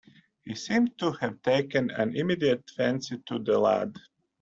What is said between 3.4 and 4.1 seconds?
lad.